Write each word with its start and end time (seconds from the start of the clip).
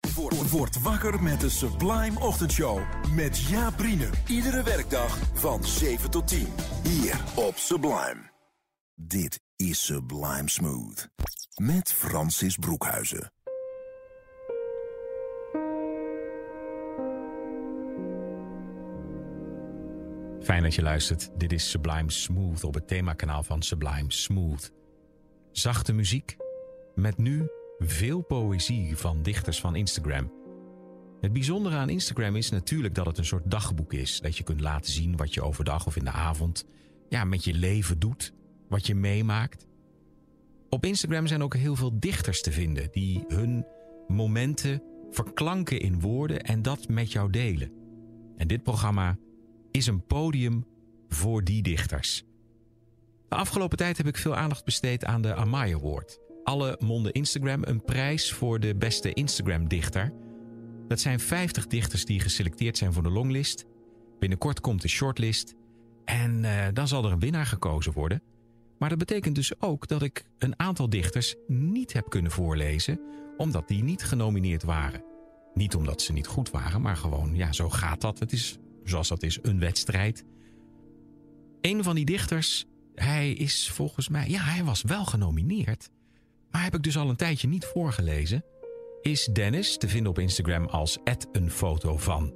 Word, 0.00 0.50
word 0.50 0.82
wakker 0.82 1.22
met 1.22 1.40
de 1.40 1.48
Sublime 1.48 2.20
Ochtendshow. 2.20 2.80
Met 3.14 3.38
Jaap. 3.38 3.82
Iedere 4.26 4.62
werkdag 4.62 5.18
van 5.34 5.64
7 5.64 6.10
tot 6.10 6.28
10. 6.28 6.46
Hier 6.82 7.20
op 7.34 7.56
Sublime. 7.56 8.30
Dit 8.94 9.40
is 9.56 9.84
Sublime 9.84 10.50
Smooth. 10.50 11.08
Met 11.56 11.92
Francis 11.92 12.56
Broekhuizen. 12.56 13.32
Fijn 20.42 20.62
dat 20.62 20.74
je 20.74 20.82
luistert. 20.82 21.30
Dit 21.34 21.52
is 21.52 21.70
Sublime 21.70 22.10
Smooth 22.10 22.64
op 22.64 22.74
het 22.74 22.88
themakanaal 22.88 23.42
van 23.42 23.62
Sublime 23.62 24.12
Smooth. 24.12 24.72
Zachte 25.52 25.92
muziek 25.92 26.36
met 26.94 27.18
nu 27.18 27.50
veel 27.78 28.20
poëzie 28.20 28.96
van 28.96 29.22
dichters 29.22 29.60
van 29.60 29.76
Instagram. 29.76 30.32
Het 31.20 31.32
bijzondere 31.32 31.76
aan 31.76 31.88
Instagram 31.88 32.36
is 32.36 32.50
natuurlijk 32.50 32.94
dat 32.94 33.06
het 33.06 33.18
een 33.18 33.24
soort 33.24 33.50
dagboek 33.50 33.92
is. 33.92 34.20
Dat 34.20 34.36
je 34.36 34.44
kunt 34.44 34.60
laten 34.60 34.92
zien 34.92 35.16
wat 35.16 35.34
je 35.34 35.42
overdag 35.42 35.86
of 35.86 35.96
in 35.96 36.04
de 36.04 36.10
avond 36.10 36.64
ja, 37.08 37.24
met 37.24 37.44
je 37.44 37.54
leven 37.54 37.98
doet, 37.98 38.32
wat 38.68 38.86
je 38.86 38.94
meemaakt. 38.94 39.66
Op 40.68 40.84
Instagram 40.84 41.26
zijn 41.26 41.42
ook 41.42 41.56
heel 41.56 41.76
veel 41.76 41.98
dichters 41.98 42.42
te 42.42 42.52
vinden 42.52 42.88
die 42.90 43.24
hun 43.28 43.66
momenten 44.08 44.82
verklanken 45.10 45.80
in 45.80 46.00
woorden 46.00 46.40
en 46.40 46.62
dat 46.62 46.88
met 46.88 47.12
jou 47.12 47.30
delen. 47.30 47.72
En 48.36 48.48
dit 48.48 48.62
programma 48.62 49.18
is 49.70 49.86
een 49.86 50.06
podium 50.06 50.66
voor 51.08 51.44
die 51.44 51.62
dichters. 51.62 52.24
De 53.28 53.34
afgelopen 53.34 53.76
tijd 53.76 53.96
heb 53.96 54.06
ik 54.06 54.16
veel 54.16 54.36
aandacht 54.36 54.64
besteed 54.64 55.04
aan 55.04 55.22
de 55.22 55.34
Amai 55.34 55.74
Award. 55.74 56.20
Alle 56.48 56.76
monden 56.80 57.12
Instagram 57.12 57.62
een 57.64 57.84
prijs 57.84 58.32
voor 58.32 58.60
de 58.60 58.74
beste 58.74 59.12
Instagram-dichter. 59.12 60.12
Dat 60.86 61.00
zijn 61.00 61.20
50 61.20 61.66
dichters 61.66 62.04
die 62.04 62.20
geselecteerd 62.20 62.76
zijn 62.76 62.92
voor 62.92 63.02
de 63.02 63.10
longlist. 63.10 63.64
Binnenkort 64.18 64.60
komt 64.60 64.82
de 64.82 64.88
shortlist. 64.88 65.54
En 66.04 66.44
uh, 66.44 66.66
dan 66.72 66.88
zal 66.88 67.04
er 67.04 67.12
een 67.12 67.18
winnaar 67.18 67.46
gekozen 67.46 67.92
worden. 67.92 68.22
Maar 68.78 68.88
dat 68.88 68.98
betekent 68.98 69.34
dus 69.34 69.60
ook 69.60 69.86
dat 69.88 70.02
ik 70.02 70.24
een 70.38 70.58
aantal 70.58 70.90
dichters 70.90 71.34
niet 71.46 71.92
heb 71.92 72.08
kunnen 72.08 72.30
voorlezen, 72.30 73.00
omdat 73.36 73.68
die 73.68 73.82
niet 73.82 74.02
genomineerd 74.02 74.62
waren. 74.62 75.04
Niet 75.54 75.74
omdat 75.74 76.02
ze 76.02 76.12
niet 76.12 76.26
goed 76.26 76.50
waren, 76.50 76.80
maar 76.80 76.96
gewoon, 76.96 77.34
ja, 77.34 77.52
zo 77.52 77.70
gaat 77.70 78.00
dat. 78.00 78.18
Het 78.18 78.32
is 78.32 78.58
zoals 78.84 79.08
dat 79.08 79.22
is, 79.22 79.38
een 79.42 79.58
wedstrijd. 79.58 80.24
Een 81.60 81.84
van 81.84 81.94
die 81.94 82.04
dichters, 82.04 82.66
hij 82.94 83.32
is 83.32 83.70
volgens 83.70 84.08
mij, 84.08 84.28
ja, 84.28 84.40
hij 84.40 84.64
was 84.64 84.82
wel 84.82 85.04
genomineerd, 85.04 85.90
maar 86.50 86.62
heb 86.62 86.74
ik 86.74 86.82
dus 86.82 86.98
al 86.98 87.08
een 87.08 87.16
tijdje 87.16 87.48
niet 87.48 87.64
voorgelezen, 87.64 88.44
is 89.00 89.24
Dennis 89.32 89.76
te 89.76 89.88
vinden 89.88 90.10
op 90.10 90.18
Instagram 90.18 90.64
als 90.64 90.98
een 91.32 91.50
foto 91.50 91.96
van. 91.96 92.34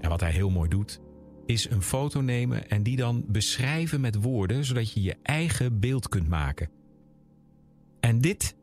En 0.00 0.08
wat 0.08 0.20
hij 0.20 0.30
heel 0.30 0.50
mooi 0.50 0.68
doet, 0.68 1.00
is 1.46 1.70
een 1.70 1.82
foto 1.82 2.20
nemen 2.20 2.68
en 2.68 2.82
die 2.82 2.96
dan 2.96 3.24
beschrijven 3.28 4.00
met 4.00 4.22
woorden, 4.22 4.64
zodat 4.64 4.92
je 4.92 5.02
je 5.02 5.16
eigen 5.22 5.80
beeld 5.80 6.08
kunt 6.08 6.28
maken. 6.28 6.70
En 8.00 8.20
dit 8.20 8.56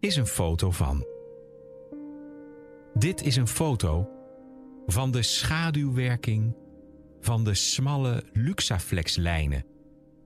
is 0.00 0.16
een 0.16 0.26
foto 0.26 0.70
van. 0.70 1.06
Dit 2.94 3.22
is 3.22 3.36
een 3.36 3.48
foto 3.48 4.08
van 4.86 5.10
de 5.10 5.22
schaduwwerking 5.22 6.56
van 7.20 7.44
de 7.44 7.54
smalle 7.54 8.24
Luxaflex-lijnen, 8.32 9.64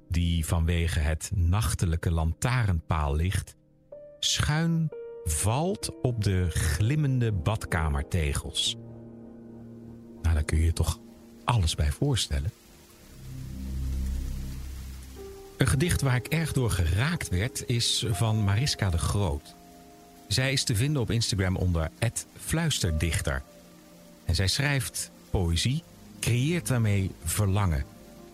die 0.09 0.47
vanwege 0.47 0.99
het 0.99 1.31
nachtelijke 1.34 2.11
lantaarnpaallicht 2.11 3.56
schuin 4.25 4.89
valt 5.25 6.01
op 6.03 6.25
de 6.25 6.47
glimmende 6.51 7.33
badkamertegels. 7.33 8.77
Nou, 10.23 10.35
daar 10.35 10.45
kun 10.45 10.59
je 10.59 10.65
je 10.65 10.73
toch 10.73 10.99
alles 11.45 11.75
bij 11.75 11.91
voorstellen. 11.91 12.51
Een 15.57 15.67
gedicht 15.67 16.01
waar 16.03 16.17
ik 16.17 16.27
erg 16.27 16.53
door 16.53 16.71
geraakt 16.71 17.29
werd 17.29 17.62
is 17.67 18.07
van 18.11 18.45
Mariska 18.45 18.91
de 18.91 18.99
Groot. 18.99 19.55
Zij 20.29 20.53
is 20.53 20.65
te 20.65 20.75
vinden 20.75 21.03
op 21.03 21.11
Instagram 21.11 21.56
onder 21.56 21.91
fluisterdichter. 22.39 23.43
En 24.25 24.35
zij 24.35 24.47
schrijft 24.47 25.11
poëzie, 25.31 25.83
creëert 26.21 26.67
daarmee 26.67 27.11
verlangen. 27.25 27.85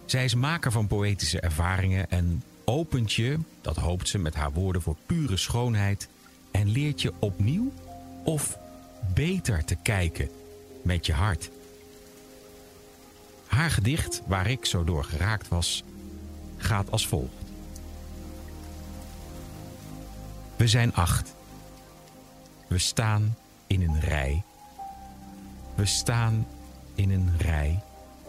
Zij 0.04 0.24
is 0.24 0.34
maker 0.34 0.72
van 0.72 0.86
poëtische 0.86 1.40
ervaringen 1.40 2.10
en 2.10 2.42
opent 2.64 3.12
je, 3.12 3.38
dat 3.60 3.76
hoopt 3.76 4.08
ze 4.08 4.18
met 4.18 4.34
haar 4.34 4.52
woorden, 4.52 4.82
voor 4.82 4.96
pure 5.06 5.36
schoonheid 5.36 6.08
en 6.50 6.68
leert 6.68 7.02
je 7.02 7.12
opnieuw 7.18 7.72
of 8.24 8.58
beter 9.14 9.64
te 9.64 9.76
kijken 9.82 10.28
met 10.82 11.06
je 11.06 11.12
hart. 11.12 11.50
Haar 13.46 13.70
gedicht, 13.70 14.22
waar 14.26 14.50
ik 14.50 14.64
zo 14.64 14.84
door 14.84 15.04
geraakt 15.04 15.48
was, 15.48 15.84
gaat 16.56 16.90
als 16.90 17.06
volgt. 17.06 17.34
We 20.56 20.68
zijn 20.68 20.94
acht. 20.94 21.34
We 22.66 22.78
staan 22.78 23.36
in 23.66 23.82
een 23.82 24.00
rij 24.00 24.44
we 25.80 25.86
staan 25.86 26.46
in 26.94 27.10
een 27.10 27.32
rij 27.38 27.82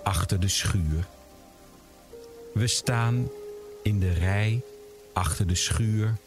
achter 0.04 0.40
de 0.40 0.48
schuur. 0.48 1.08
We 2.54 2.68
staan 2.68 3.28
in 3.84 4.00
de 4.00 4.14
rij 4.14 4.64
achter 5.14 5.48
de 5.48 5.56
schuur 5.56 6.18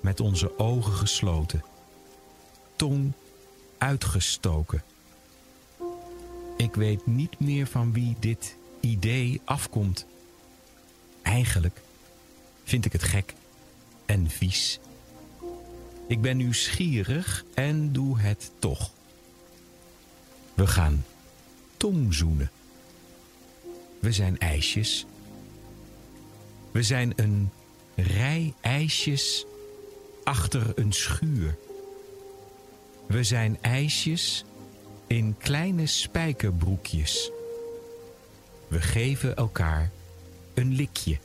met 0.00 0.20
onze 0.20 0.58
ogen 0.58 0.92
gesloten, 0.92 1.64
tong 2.76 3.12
uitgestoken. 3.78 4.82
Ik 6.56 6.74
weet 6.74 7.06
niet 7.06 7.40
meer 7.40 7.66
van 7.66 7.92
wie 7.92 8.16
dit 8.18 8.56
idee 8.80 9.40
afkomt. 9.44 10.06
Eigenlijk 11.22 11.80
vind 12.64 12.84
ik 12.84 12.92
het 12.92 13.02
gek 13.02 13.34
en 14.06 14.30
vies. 14.30 14.80
Ik 16.08 16.20
ben 16.20 16.36
nieuwsgierig 16.36 17.44
en 17.54 17.92
doe 17.92 18.18
het 18.18 18.50
toch. 18.58 18.90
We 20.54 20.66
gaan 20.66 21.04
tongzoenen. 21.76 22.50
We 24.00 24.12
zijn 24.12 24.38
ijsjes. 24.38 25.06
We 26.70 26.82
zijn 26.82 27.12
een 27.16 27.50
rij 27.96 28.54
ijsjes 28.60 29.46
achter 30.24 30.72
een 30.74 30.92
schuur. 30.92 31.56
We 33.06 33.22
zijn 33.22 33.58
ijsjes 33.60 34.44
in 35.06 35.36
kleine 35.38 35.86
spijkerbroekjes. 35.86 37.30
We 38.68 38.80
geven 38.80 39.36
elkaar 39.36 39.90
een 40.54 40.74
likje. 40.74 41.18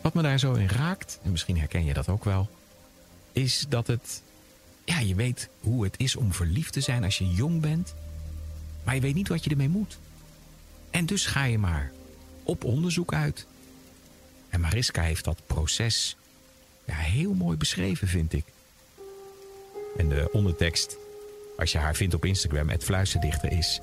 Wat 0.00 0.14
me 0.14 0.22
daar 0.22 0.38
zo 0.38 0.52
in 0.52 0.68
raakt, 0.68 1.18
en 1.22 1.30
misschien 1.30 1.58
herken 1.58 1.84
je 1.84 1.94
dat 1.94 2.08
ook 2.08 2.24
wel, 2.24 2.48
is 3.32 3.66
dat 3.68 3.86
het 3.86 4.22
ja, 4.84 4.98
je 4.98 5.14
weet 5.14 5.48
hoe 5.60 5.84
het 5.84 5.94
is 5.98 6.16
om 6.16 6.32
verliefd 6.32 6.72
te 6.72 6.80
zijn 6.80 7.04
als 7.04 7.18
je 7.18 7.30
jong 7.30 7.60
bent. 7.60 7.94
Maar 8.84 8.94
je 8.94 9.00
weet 9.00 9.14
niet 9.14 9.28
wat 9.28 9.44
je 9.44 9.50
ermee 9.50 9.68
moet. 9.68 9.98
En 10.90 11.06
dus 11.06 11.26
ga 11.26 11.44
je 11.44 11.58
maar 11.58 11.92
op 12.42 12.64
onderzoek 12.64 13.14
uit. 13.14 13.46
En 14.52 14.60
Mariska 14.60 15.02
heeft 15.02 15.24
dat 15.24 15.42
proces 15.46 16.16
ja, 16.84 16.94
heel 16.94 17.34
mooi 17.34 17.56
beschreven, 17.56 18.08
vind 18.08 18.32
ik. 18.32 18.44
En 19.96 20.08
de 20.08 20.28
ondertekst, 20.32 20.96
als 21.56 21.72
je 21.72 21.78
haar 21.78 21.94
vindt 21.94 22.14
op 22.14 22.24
Instagram, 22.24 22.68
het 22.68 22.84
fluisterdichter 22.84 23.52
is... 23.52 23.80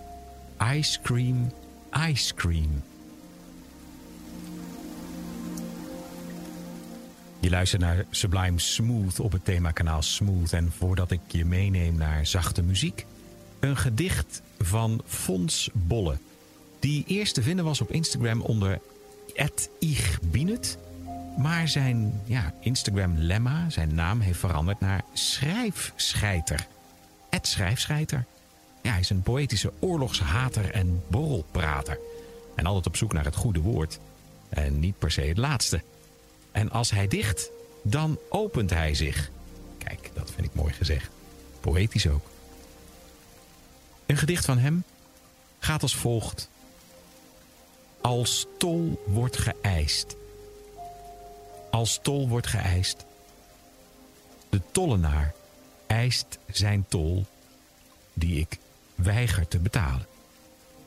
Ice 0.73 0.99
cream, 1.01 1.51
ice 2.09 2.33
cream. 2.33 2.83
Je 7.39 7.49
luistert 7.49 7.81
naar 7.81 8.05
Sublime 8.09 8.59
Smooth 8.59 9.19
op 9.19 9.31
het 9.31 9.45
themakanaal 9.45 10.01
Smooth. 10.01 10.53
En 10.53 10.71
voordat 10.77 11.11
ik 11.11 11.19
je 11.27 11.45
meeneem 11.45 11.97
naar 11.97 12.25
zachte 12.25 12.61
muziek, 12.61 13.05
een 13.59 13.77
gedicht 13.77 14.41
van 14.59 15.01
Fons 15.05 15.69
Bolle. 15.73 16.17
Die 16.79 17.03
eerst 17.07 17.33
te 17.33 17.41
vinden 17.41 17.65
was 17.65 17.81
op 17.81 17.91
Instagram 17.91 18.41
onder 18.41 18.79
@ichbinet. 19.79 20.77
Maar 21.37 21.67
zijn 21.67 22.21
ja, 22.25 22.53
Instagram-lemma, 22.59 23.69
zijn 23.69 23.95
naam, 23.95 24.19
heeft 24.19 24.39
veranderd 24.39 24.79
naar 24.79 25.03
Schrijfscheiter. 25.13 26.67
Het 27.29 27.47
Schrijfscheiter. 27.47 28.25
Ja, 28.81 28.91
hij 28.91 28.99
is 28.99 29.09
een 29.09 29.21
poëtische 29.21 29.73
oorlogshater 29.79 30.71
en 30.71 31.03
borrelprater. 31.07 31.99
En 32.55 32.65
altijd 32.65 32.87
op 32.87 32.95
zoek 32.95 33.13
naar 33.13 33.25
het 33.25 33.35
goede 33.35 33.59
woord. 33.59 33.99
En 34.49 34.79
niet 34.79 34.99
per 34.99 35.11
se 35.11 35.21
het 35.21 35.37
laatste. 35.37 35.81
En 36.51 36.71
als 36.71 36.91
hij 36.91 37.07
dicht, 37.07 37.49
dan 37.83 38.19
opent 38.29 38.69
hij 38.69 38.93
zich. 38.93 39.29
Kijk, 39.77 40.11
dat 40.13 40.31
vind 40.31 40.47
ik 40.47 40.53
mooi 40.53 40.73
gezegd. 40.73 41.09
Poëtisch 41.59 42.07
ook. 42.07 42.25
Een 44.05 44.17
gedicht 44.17 44.45
van 44.45 44.57
hem 44.57 44.83
gaat 45.59 45.81
als 45.81 45.95
volgt. 45.95 46.49
Als 48.01 48.45
tol 48.57 49.03
wordt 49.05 49.37
geëist. 49.37 50.15
Als 51.71 51.99
tol 52.01 52.27
wordt 52.27 52.47
geëist. 52.47 53.05
De 54.49 54.61
tollenaar 54.71 55.33
eist 55.87 56.39
zijn 56.51 56.85
tol 56.87 57.25
die 58.13 58.39
ik 58.39 58.57
weiger 58.95 59.47
te 59.47 59.59
betalen. 59.59 60.07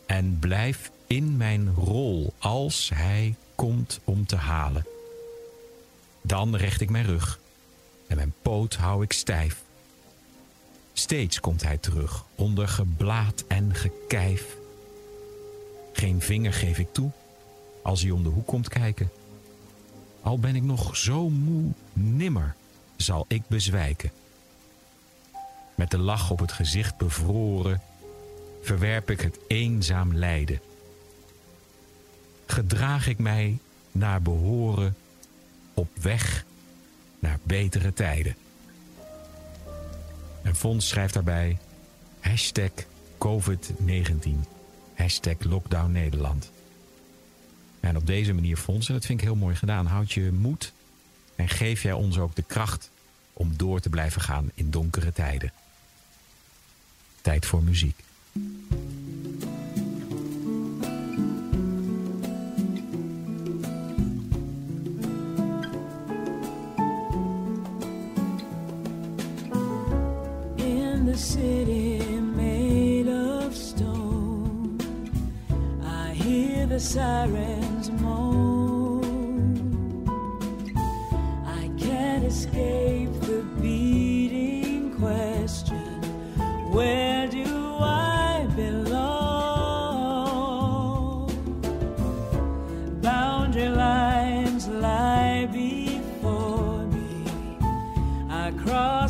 En 0.07 0.39
blijf 0.39 0.91
in 1.07 1.37
mijn 1.37 1.75
rol 1.75 2.33
als 2.39 2.91
hij 2.95 3.35
komt 3.55 4.01
om 4.05 4.27
te 4.27 4.37
halen. 4.37 4.87
Dan 6.23 6.57
recht 6.57 6.81
ik 6.81 6.91
mijn 6.91 7.07
rug 7.07 7.39
en 8.07 8.17
mijn 8.17 8.35
poot 8.43 8.75
hou 8.75 9.03
ik 9.03 9.13
stijf. 9.13 9.63
Steeds 10.93 11.41
komt 11.41 11.63
hij 11.63 11.79
terug, 11.79 12.25
onder 12.35 12.69
geblaad 12.69 13.45
en 13.49 13.75
gekijf. 13.75 14.57
Geen 15.93 16.21
vinger 16.21 16.53
geef 16.53 16.79
ik 16.79 16.93
toe 16.93 17.11
als 17.83 18.03
hij 18.03 18.11
om 18.11 18.23
de 18.23 18.29
hoek 18.29 18.47
komt 18.47 18.69
kijken. 18.69 19.11
Al 20.23 20.39
ben 20.39 20.57
ik 20.57 20.63
nog 20.63 20.97
zo 20.97 21.29
moe, 21.29 21.73
nimmer 21.93 22.55
zal 22.97 23.25
ik 23.29 23.43
bezwijken. 23.47 24.11
Met 25.75 25.91
de 25.91 25.99
lach 25.99 26.31
op 26.31 26.39
het 26.39 26.53
gezicht 26.53 26.97
bevroren, 26.97 27.81
verwerp 28.63 29.11
ik 29.11 29.21
het 29.21 29.39
eenzaam 29.47 30.15
lijden. 30.15 30.61
Gedraag 32.47 33.07
ik 33.07 33.19
mij 33.19 33.59
naar 33.93 34.23
behoren 34.23 34.97
op 35.75 35.89
weg 36.01 36.45
naar 37.19 37.39
betere 37.43 37.93
tijden. 37.93 38.37
En 40.43 40.55
Fons 40.55 40.89
schrijft 40.89 41.15
daarbij 41.15 41.59
hashtag 42.21 42.71
COVID-19, 43.19 44.31
hashtag 44.95 45.37
Lockdown 45.39 45.93
Nederland. 45.93 46.51
En 47.81 47.97
op 47.97 48.07
deze 48.07 48.33
manier, 48.33 48.57
Fons, 48.57 48.89
en 48.89 48.95
dat 48.95 49.05
vind 49.05 49.19
ik 49.19 49.25
heel 49.25 49.37
mooi 49.37 49.57
gedaan, 49.57 49.87
houd 49.87 50.13
je 50.13 50.33
moed 50.33 50.73
en 51.37 51.49
geef 51.49 51.83
jij 51.83 51.93
ons 51.93 52.19
ook 52.19 52.35
de 52.35 52.43
kracht 52.43 52.91
om 53.33 53.57
door 53.57 53.81
te 53.81 53.89
blijven 53.89 54.21
gaan 54.21 54.51
in 54.55 54.71
donkere 54.71 55.13
tijden. 55.13 55.53
Tijd 57.21 57.47
voor 57.47 57.63
muziek. 57.63 57.97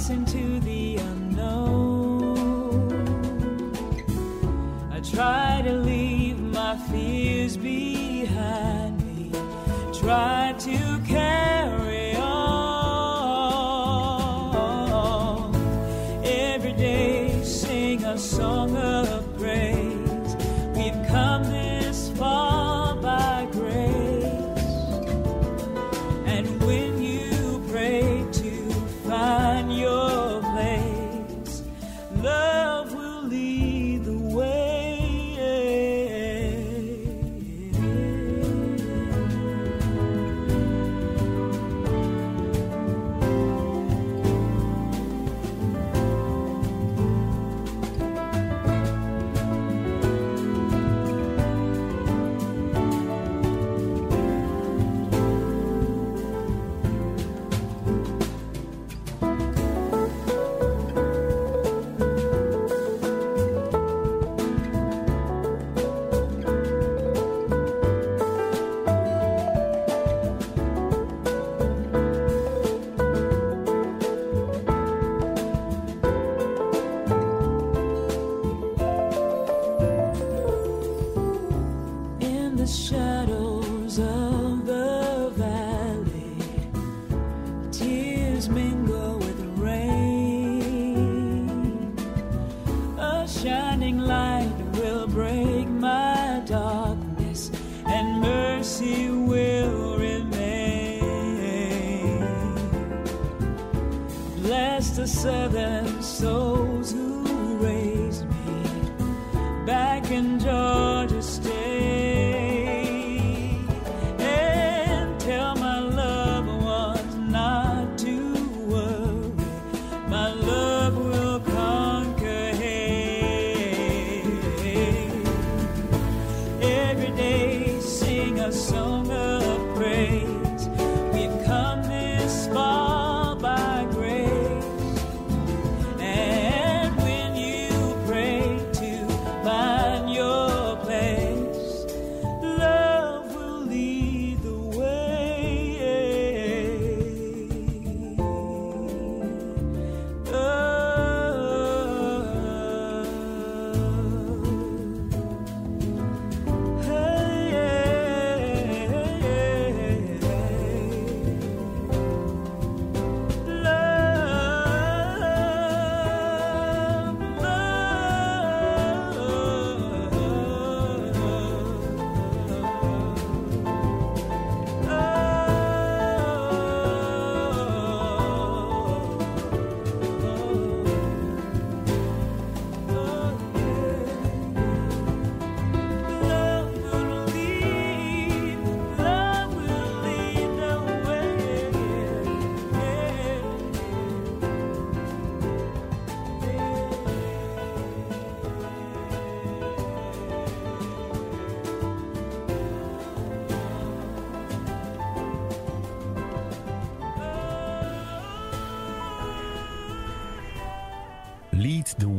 Cross 0.02 0.10
into 0.10 0.60
the 0.60 0.96
unknown. 0.96 2.38
I 4.90 5.00
try 5.00 5.62
to 5.64 5.72
leave 5.72 6.38
my 6.40 6.76
fears 6.90 7.56
behind 7.56 9.00
me. 9.06 9.30
Try 9.92 10.54
to 10.58 11.00
carry 11.06 11.81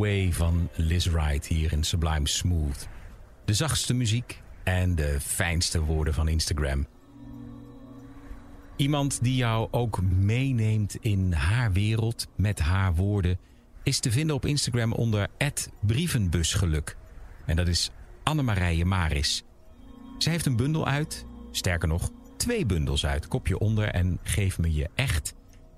Way 0.03 0.33
van 0.33 0.69
Liz 0.75 1.07
Wright 1.07 1.47
hier 1.47 1.71
in 1.71 1.83
Sublime 1.83 2.27
Smooth. 2.27 2.87
De 3.45 3.53
zachtste 3.53 3.93
muziek 3.93 4.41
en 4.63 4.95
de 4.95 5.17
fijnste 5.21 5.81
woorden 5.81 6.13
van 6.13 6.27
Instagram. 6.27 6.87
Iemand 8.75 9.23
die 9.23 9.35
jou 9.35 9.67
ook 9.71 10.01
meeneemt 10.01 10.95
in 10.95 11.33
haar 11.33 11.71
wereld 11.71 12.27
met 12.35 12.59
haar 12.59 12.95
woorden 12.95 13.39
is 13.83 13.99
te 13.99 14.11
vinden 14.11 14.35
op 14.35 14.45
Instagram 14.45 14.93
onder 14.93 15.27
brievenbusgeluk. 15.79 16.97
En 17.45 17.55
dat 17.55 17.67
is 17.67 17.91
Annemarije 18.23 18.85
Maris. 18.85 19.43
Zij 20.17 20.31
heeft 20.31 20.45
een 20.45 20.55
bundel 20.55 20.87
uit, 20.87 21.25
sterker 21.51 21.87
nog, 21.87 22.11
twee 22.37 22.65
bundels 22.65 23.05
uit. 23.05 23.27
Kopje 23.27 23.59
onder 23.59 23.87
en 23.87 24.19
geef 24.23 24.59
me 24.59 24.73
je 24.73 24.89
echt. 24.95 25.33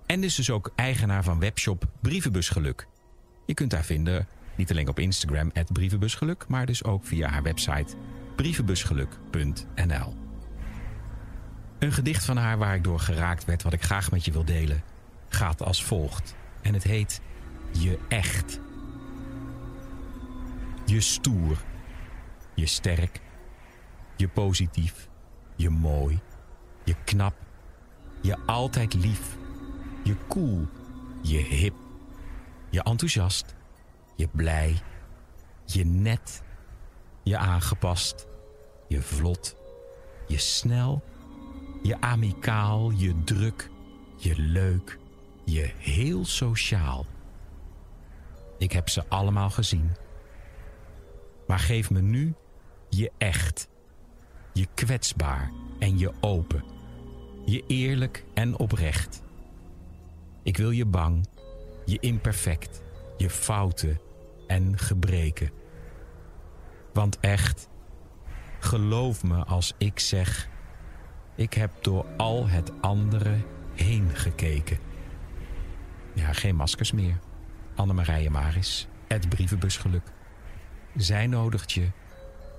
En 0.06 0.24
is 0.24 0.36
dus 0.36 0.50
ook 0.50 0.72
eigenaar 0.76 1.24
van 1.24 1.40
webshop 1.40 1.86
Brievenbusgeluk. 2.02 2.88
Je 3.46 3.54
kunt 3.54 3.72
haar 3.72 3.84
vinden 3.84 4.28
niet 4.56 4.72
alleen 4.72 4.88
op 4.88 5.00
Instagram, 5.00 5.52
brievenbusgeluk, 5.74 6.46
maar 6.48 6.66
dus 6.66 6.84
ook 6.84 7.06
via 7.06 7.30
haar 7.30 7.44
website 7.44 7.96
brievenbusgeluk.nl. 8.36 10.16
Een 11.80 11.92
gedicht 11.92 12.26
van 12.26 12.38
haar 12.38 12.58
waar 12.58 12.76
ik 12.76 12.84
door 12.84 13.00
geraakt 13.00 13.46
werd, 13.46 13.64
wat 13.64 13.74
ik 13.74 13.84
graag 13.84 14.12
met 14.12 14.26
je 14.26 14.32
wil 14.32 14.46
delen, 14.46 14.84
gaat 15.28 15.62
als 15.62 15.84
volgt. 15.84 16.36
En 16.62 16.74
het 16.74 16.84
heet 16.84 17.22
Je 17.72 18.00
echt. 18.08 18.60
Je 20.86 21.02
stoer. 21.02 21.58
Je 22.54 22.66
sterk. 22.66 23.20
Je 24.16 24.28
positief. 24.28 25.10
Je 25.56 25.70
mooi. 25.70 26.20
Je 26.84 26.96
knap. 27.04 27.36
Je 28.22 28.38
altijd 28.46 28.94
lief. 28.94 29.38
Je 30.04 30.16
cool. 30.28 30.68
Je 31.22 31.38
hip. 31.38 31.85
Je 32.76 32.84
enthousiast. 32.84 33.56
Je 34.16 34.28
blij. 34.28 34.82
Je 35.66 35.86
net. 35.86 36.44
Je 37.24 37.38
aangepast. 37.38 38.28
Je 38.88 39.02
vlot. 39.02 39.56
Je 40.28 40.38
snel. 40.38 41.04
Je 41.82 42.02
amicaal. 42.02 42.92
Je 42.92 43.24
druk. 43.24 43.70
Je 44.16 44.34
leuk. 44.38 45.00
Je 45.46 45.72
heel 45.78 46.26
sociaal. 46.26 47.06
Ik 48.58 48.72
heb 48.72 48.90
ze 48.90 49.04
allemaal 49.08 49.50
gezien. 49.50 49.96
Maar 51.48 51.60
geef 51.60 51.90
me 51.90 52.02
nu 52.02 52.34
je 52.90 53.12
echt. 53.18 53.68
Je 54.54 54.68
kwetsbaar 54.74 55.52
en 55.80 55.98
je 55.98 56.12
open. 56.20 56.64
Je 57.46 57.64
eerlijk 57.68 58.26
en 58.34 58.58
oprecht. 58.58 59.24
Ik 60.44 60.58
wil 60.58 60.72
je 60.72 60.86
bang, 60.86 61.28
je 61.86 61.98
imperfect, 62.00 62.82
je 63.18 63.30
fouten 63.30 64.00
en 64.48 64.78
gebreken. 64.78 65.50
Want 66.94 67.20
echt, 67.20 67.70
geloof 68.60 69.24
me 69.24 69.44
als 69.44 69.74
ik 69.78 70.00
zeg, 70.00 70.50
ik 71.36 71.54
heb 71.54 71.72
door 71.82 72.06
al 72.18 72.48
het 72.48 72.72
andere 72.82 73.36
heen 73.74 74.10
gekeken. 74.14 74.78
Ja, 76.14 76.34
geen 76.34 76.56
maskers 76.56 76.92
meer. 76.92 77.20
Annemarije 77.76 78.30
Maris, 78.30 78.88
het 79.08 79.30
brievenbusgeluk. 79.30 80.12
Zij 80.96 81.28
nodigt 81.28 81.72
je 81.72 81.88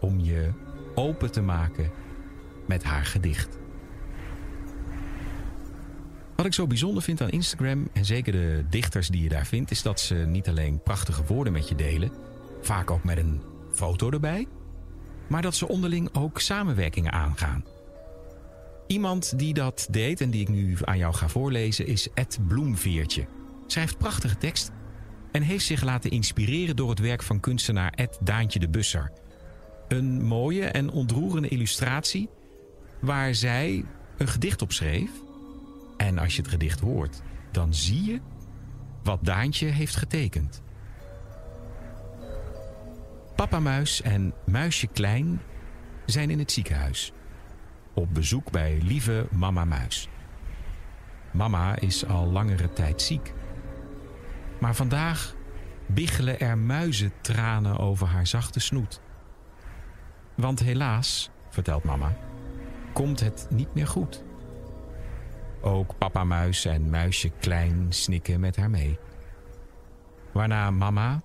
om 0.00 0.20
je 0.20 0.50
open 0.94 1.32
te 1.32 1.42
maken 1.42 1.90
met 2.66 2.84
haar 2.84 3.04
gedicht. 3.04 3.58
Wat 6.36 6.46
ik 6.46 6.54
zo 6.54 6.66
bijzonder 6.66 7.02
vind 7.02 7.20
aan 7.20 7.30
Instagram, 7.30 7.88
en 7.92 8.04
zeker 8.04 8.32
de 8.32 8.64
dichters 8.70 9.08
die 9.08 9.22
je 9.22 9.28
daar 9.28 9.46
vindt, 9.46 9.70
is 9.70 9.82
dat 9.82 10.00
ze 10.00 10.14
niet 10.14 10.48
alleen 10.48 10.82
prachtige 10.82 11.24
woorden 11.24 11.52
met 11.52 11.68
je 11.68 11.74
delen, 11.74 12.10
vaak 12.60 12.90
ook 12.90 13.04
met 13.04 13.18
een 13.18 13.42
foto 13.72 14.10
erbij, 14.10 14.46
maar 15.26 15.42
dat 15.42 15.54
ze 15.54 15.68
onderling 15.68 16.08
ook 16.12 16.40
samenwerkingen 16.40 17.12
aangaan. 17.12 17.64
Iemand 18.86 19.38
die 19.38 19.54
dat 19.54 19.86
deed 19.90 20.20
en 20.20 20.30
die 20.30 20.40
ik 20.40 20.48
nu 20.48 20.76
aan 20.84 20.98
jou 20.98 21.14
ga 21.14 21.28
voorlezen 21.28 21.86
is 21.86 22.08
Ed 22.14 22.38
Bloemveertje. 22.46 23.26
Schrijft 23.66 23.98
prachtige 23.98 24.38
tekst 24.38 24.70
en 25.32 25.42
heeft 25.42 25.64
zich 25.64 25.82
laten 25.82 26.10
inspireren 26.10 26.76
door 26.76 26.90
het 26.90 26.98
werk 26.98 27.22
van 27.22 27.40
kunstenaar 27.40 27.92
Ed 27.94 28.18
Daantje 28.20 28.58
de 28.58 28.68
Busser. 28.68 29.12
Een 29.88 30.24
mooie 30.24 30.64
en 30.64 30.90
ontroerende 30.90 31.48
illustratie 31.48 32.28
waar 33.00 33.34
zij 33.34 33.84
een 34.16 34.28
gedicht 34.28 34.62
op 34.62 34.72
schreef. 34.72 35.10
En 35.96 36.18
als 36.18 36.36
je 36.36 36.42
het 36.42 36.50
gedicht 36.50 36.80
hoort, 36.80 37.22
dan 37.50 37.74
zie 37.74 38.04
je 38.04 38.20
wat 39.02 39.24
Daantje 39.24 39.66
heeft 39.66 39.96
getekend. 39.96 40.62
Papa 43.34 43.60
Muis 43.60 44.02
en 44.02 44.34
Muisje 44.44 44.86
Klein 44.86 45.40
zijn 46.06 46.30
in 46.30 46.38
het 46.38 46.52
ziekenhuis. 46.52 47.12
Op 47.94 48.14
bezoek 48.14 48.50
bij 48.50 48.78
lieve 48.82 49.26
Mama 49.30 49.64
Muis. 49.64 50.08
Mama 51.30 51.78
is 51.78 52.06
al 52.06 52.26
langere 52.26 52.72
tijd 52.72 53.02
ziek. 53.02 53.32
Maar 54.60 54.74
vandaag 54.74 55.34
biggelen 55.86 56.40
er 56.40 56.58
muizentranen 56.58 57.78
over 57.78 58.06
haar 58.06 58.26
zachte 58.26 58.60
snoet. 58.60 59.00
Want 60.34 60.60
helaas, 60.60 61.30
vertelt 61.48 61.84
mama, 61.84 62.16
komt 62.92 63.20
het 63.20 63.46
niet 63.50 63.74
meer 63.74 63.86
goed. 63.86 64.24
Ook 65.66 65.98
papa 65.98 66.24
muis 66.24 66.64
en 66.64 66.90
muisje 66.90 67.30
klein 67.30 67.92
snikken 67.92 68.40
met 68.40 68.56
haar 68.56 68.70
mee. 68.70 68.98
Waarna 70.32 70.70
mama 70.70 71.22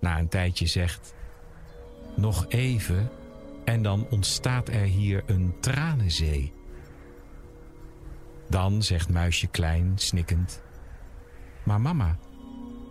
na 0.00 0.18
een 0.18 0.28
tijdje 0.28 0.66
zegt: 0.66 1.14
Nog 2.16 2.48
even 2.48 3.10
en 3.64 3.82
dan 3.82 4.06
ontstaat 4.10 4.68
er 4.68 4.82
hier 4.82 5.22
een 5.26 5.54
tranenzee. 5.60 6.52
Dan 8.48 8.82
zegt 8.82 9.08
muisje 9.08 9.46
klein 9.46 9.92
snikkend: 9.98 10.62
Maar 11.64 11.80
mama, 11.80 12.18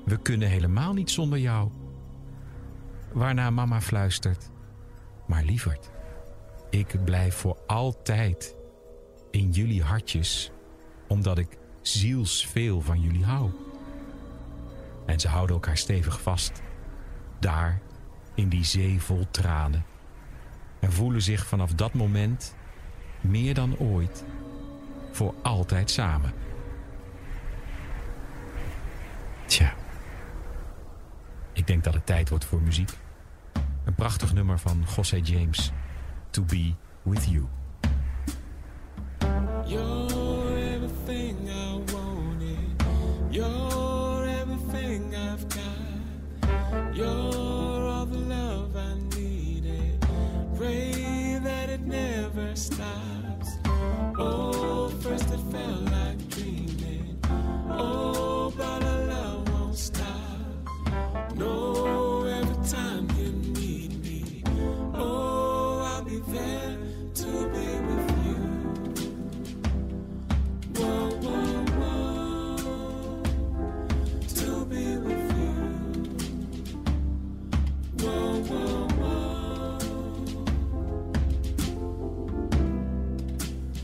we 0.05 0.17
kunnen 0.17 0.49
helemaal 0.49 0.93
niet 0.93 1.11
zonder 1.11 1.39
jou. 1.39 1.69
Waarna 3.11 3.49
mama 3.49 3.81
fluistert: 3.81 4.49
Maar 5.27 5.43
lieverd, 5.43 5.91
ik 6.69 7.03
blijf 7.03 7.35
voor 7.35 7.57
altijd 7.67 8.55
in 9.31 9.49
jullie 9.49 9.83
hartjes, 9.83 10.51
omdat 11.09 11.37
ik 11.37 11.57
zielsveel 11.81 12.81
van 12.81 13.01
jullie 13.01 13.25
hou. 13.25 13.51
En 15.05 15.19
ze 15.19 15.27
houden 15.27 15.55
elkaar 15.55 15.77
stevig 15.77 16.21
vast, 16.21 16.61
daar 17.39 17.81
in 18.33 18.49
die 18.49 18.63
zee 18.63 19.01
vol 19.01 19.27
tranen, 19.31 19.85
en 20.79 20.91
voelen 20.91 21.21
zich 21.21 21.45
vanaf 21.45 21.73
dat 21.73 21.93
moment 21.93 22.55
meer 23.21 23.53
dan 23.53 23.77
ooit 23.77 24.23
voor 25.11 25.33
altijd 25.41 25.91
samen. 25.91 26.33
Tja. 29.45 29.73
Ik 31.53 31.67
denk 31.67 31.83
dat 31.83 31.93
het 31.93 32.05
tijd 32.05 32.29
wordt 32.29 32.45
voor 32.45 32.61
muziek. 32.61 32.91
Een 33.83 33.95
prachtig 33.95 34.33
nummer 34.33 34.59
van 34.59 34.85
José 34.95 35.15
James. 35.15 35.71
To 36.29 36.43
be 36.43 36.73
with 37.03 37.25
you. 37.25 37.47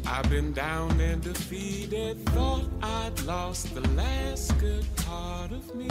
I've 0.07 0.29
been 0.29 0.53
down 0.53 0.99
and 0.99 1.21
defeated, 1.21 2.25
thought 2.29 2.65
I'd 2.81 3.19
lost 3.23 3.73
the 3.73 3.81
last 3.89 4.57
good 4.59 4.85
part 4.97 5.51
of 5.51 5.75
me. 5.75 5.89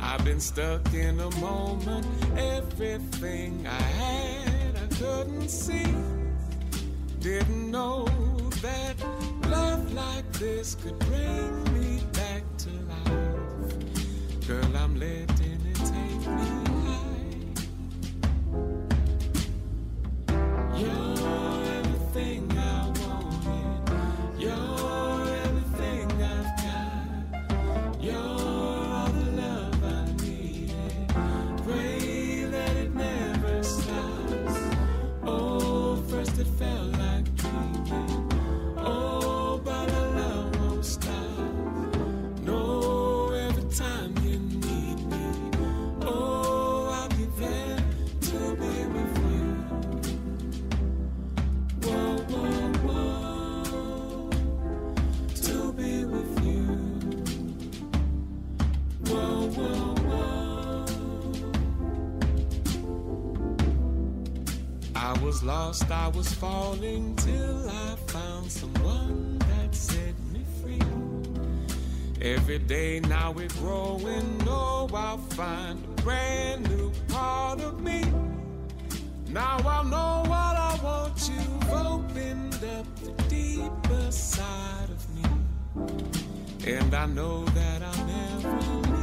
I've 0.00 0.24
been 0.24 0.40
stuck 0.40 0.94
in 0.94 1.18
a 1.20 1.30
moment, 1.36 2.06
everything 2.38 3.66
I 3.66 3.82
had 4.00 4.76
I 4.76 4.86
couldn't 4.94 5.48
see. 5.48 5.92
Didn't 7.20 7.70
know 7.70 8.04
that 8.62 8.96
love 9.48 9.92
like 9.92 10.30
this 10.34 10.76
could 10.76 10.98
bring 11.00 11.64
me 11.74 12.00
back 12.12 12.42
to 12.58 12.70
life. 12.70 14.46
Girl, 14.46 14.76
I'm 14.76 14.98
letting 14.98 15.37
was 65.38 65.44
lost, 65.44 65.90
I 65.90 66.08
was 66.08 66.32
falling 66.34 67.14
till 67.16 67.68
I 67.68 67.94
found 68.06 68.50
someone 68.50 69.38
that 69.38 69.74
set 69.74 70.14
me 70.32 70.44
free. 70.60 70.80
Every 72.20 72.58
day 72.58 73.00
now 73.00 73.30
we're 73.30 73.48
growing, 73.60 74.42
oh, 74.48 74.88
I'll 74.92 75.18
find 75.18 75.84
a 75.84 76.02
brand 76.02 76.68
new 76.68 76.92
part 77.08 77.60
of 77.60 77.80
me. 77.80 78.02
Now 79.28 79.58
I 79.58 79.82
know 79.84 80.24
what 80.28 80.56
I 80.56 80.78
want, 80.82 81.30
you've 81.30 81.72
opened 81.72 82.54
up 82.76 82.86
the 82.96 83.12
deeper 83.28 84.10
side 84.10 84.90
of 84.90 85.02
me. 85.14 85.22
And 86.66 86.94
I 86.94 87.06
know 87.06 87.44
that 87.44 87.82
I'll 87.82 88.06
never 88.06 88.97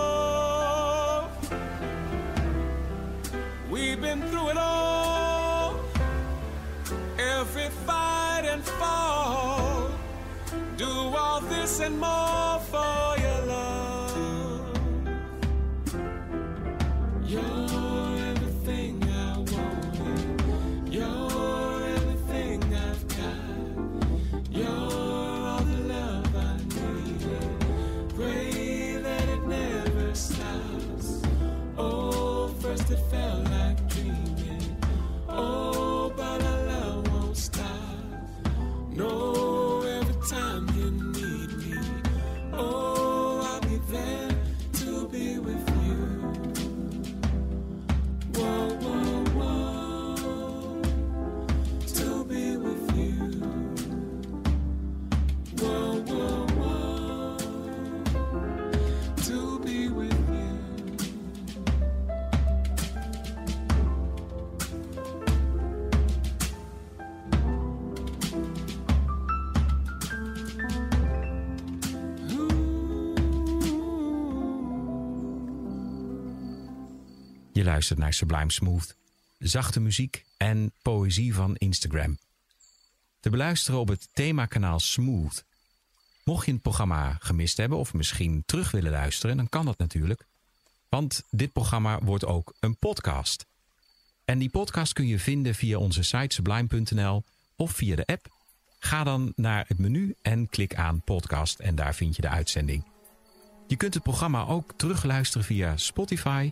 We've 3.70 4.00
been 4.00 4.22
through 4.30 4.52
it 4.52 4.58
all, 4.58 5.76
every 7.20 7.68
fight 7.86 8.44
and 8.46 8.64
fall. 8.64 9.92
Do 10.78 10.88
all 10.88 11.42
this 11.42 11.82
and 11.82 12.00
more 12.00 12.61
Je 77.62 77.68
luistert 77.68 78.00
naar 78.00 78.14
Sublime 78.14 78.52
Smooth, 78.52 78.96
zachte 79.38 79.80
muziek 79.80 80.26
en 80.38 80.72
poëzie 80.82 81.34
van 81.34 81.56
Instagram. 81.56 82.18
Te 83.20 83.30
beluisteren 83.30 83.80
op 83.80 83.88
het 83.88 84.08
themakanaal 84.14 84.80
Smooth. 84.80 85.44
Mocht 86.24 86.46
je 86.46 86.52
het 86.52 86.62
programma 86.62 87.18
gemist 87.20 87.58
hebben 87.58 87.78
of 87.78 87.94
misschien 87.94 88.44
terug 88.46 88.72
willen 88.72 88.92
luisteren, 88.92 89.38
dan 89.38 89.50
kan 89.50 89.66
dat 89.66 89.78
natuurlijk. 89.78 90.26
Want 90.90 91.24
dit 91.30 91.52
programma 91.52 92.00
wordt 92.04 92.26
ook 92.26 92.54
een 92.60 92.78
podcast. 92.78 93.46
En 94.26 94.40
die 94.40 94.50
podcast 94.50 94.94
kun 94.94 95.08
je 95.08 95.20
vinden 95.20 95.56
via 95.56 95.78
onze 95.78 96.04
site 96.04 96.36
sublime.nl 96.36 97.24
of 97.56 97.72
via 97.72 97.96
de 97.96 98.06
app. 98.06 98.28
Ga 98.80 99.04
dan 99.04 99.34
naar 99.36 99.66
het 99.68 99.78
menu 99.78 100.16
en 100.22 100.50
klik 100.50 100.76
aan 100.76 101.02
podcast 101.02 101.60
en 101.60 101.76
daar 101.76 101.96
vind 101.96 102.16
je 102.16 102.22
de 102.22 102.30
uitzending. 102.30 102.86
Je 103.68 103.76
kunt 103.76 103.94
het 103.94 104.04
programma 104.04 104.46
ook 104.46 104.74
terugluisteren 104.76 105.46
via 105.46 105.78
Spotify 105.78 106.52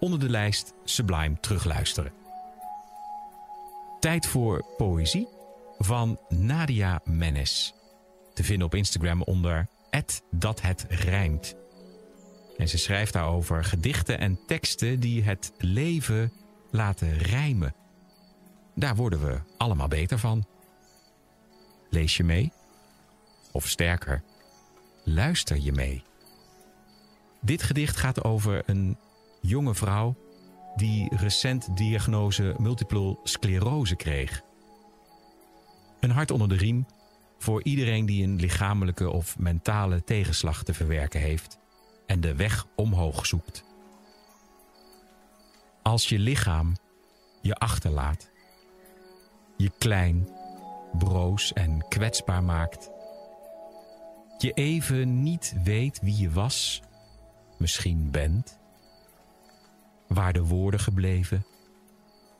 onder 0.00 0.20
de 0.20 0.30
lijst 0.30 0.72
Sublime 0.84 1.40
terugluisteren. 1.40 2.12
Tijd 4.00 4.26
voor 4.26 4.64
poëzie 4.76 5.28
van 5.78 6.18
Nadia 6.28 7.00
Menes. 7.04 7.74
Te 8.34 8.44
vinden 8.44 8.66
op 8.66 8.74
Instagram 8.74 9.22
onder 9.22 9.68
dat 10.30 10.60
het 10.60 10.86
rijmt. 10.88 11.56
En 12.56 12.68
ze 12.68 12.78
schrijft 12.78 13.12
daarover 13.12 13.64
gedichten 13.64 14.18
en 14.18 14.38
teksten 14.46 15.00
die 15.00 15.22
het 15.22 15.52
leven 15.58 16.32
laten 16.70 17.18
rijmen. 17.18 17.74
Daar 18.74 18.96
worden 18.96 19.26
we 19.26 19.40
allemaal 19.56 19.88
beter 19.88 20.18
van. 20.18 20.46
Lees 21.90 22.16
je 22.16 22.24
mee? 22.24 22.52
Of 23.52 23.68
sterker, 23.68 24.22
luister 25.04 25.58
je 25.60 25.72
mee? 25.72 26.02
Dit 27.40 27.62
gedicht 27.62 27.96
gaat 27.96 28.24
over 28.24 28.62
een 28.66 28.96
jonge 29.46 29.74
vrouw 29.74 30.16
die 30.76 31.16
recent 31.16 31.76
diagnose 31.76 32.54
multiple 32.58 33.18
sclerose 33.22 33.96
kreeg. 33.96 34.42
Een 36.00 36.10
hart 36.10 36.30
onder 36.30 36.48
de 36.48 36.56
riem 36.56 36.86
voor 37.38 37.62
iedereen 37.62 38.06
die 38.06 38.24
een 38.24 38.36
lichamelijke 38.36 39.10
of 39.10 39.38
mentale 39.38 40.04
tegenslag 40.04 40.62
te 40.62 40.74
verwerken 40.74 41.20
heeft 41.20 41.58
en 42.06 42.20
de 42.20 42.34
weg 42.34 42.66
omhoog 42.76 43.26
zoekt. 43.26 43.64
Als 45.82 46.08
je 46.08 46.18
lichaam 46.18 46.76
je 47.40 47.54
achterlaat, 47.54 48.30
je 49.56 49.70
klein, 49.78 50.28
broos 50.98 51.52
en 51.52 51.84
kwetsbaar 51.88 52.42
maakt, 52.42 52.90
je 54.38 54.52
even 54.52 55.22
niet 55.22 55.54
weet 55.64 56.00
wie 56.00 56.18
je 56.18 56.30
was, 56.30 56.82
misschien 57.58 58.10
bent, 58.10 58.58
waar 60.08 60.32
de 60.32 60.44
woorden 60.44 60.80
gebleven, 60.80 61.46